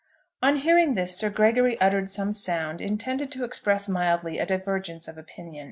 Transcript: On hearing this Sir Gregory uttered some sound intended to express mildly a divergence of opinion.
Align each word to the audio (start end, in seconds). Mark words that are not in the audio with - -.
On 0.41 0.55
hearing 0.55 0.95
this 0.95 1.15
Sir 1.15 1.29
Gregory 1.29 1.79
uttered 1.79 2.09
some 2.09 2.33
sound 2.33 2.81
intended 2.81 3.31
to 3.33 3.43
express 3.43 3.87
mildly 3.87 4.39
a 4.39 4.47
divergence 4.47 5.07
of 5.07 5.15
opinion. 5.15 5.59